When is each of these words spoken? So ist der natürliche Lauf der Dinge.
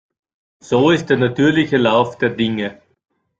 So 0.61 0.89
ist 0.89 1.11
der 1.11 1.17
natürliche 1.17 1.77
Lauf 1.77 2.17
der 2.17 2.31
Dinge. 2.31 2.81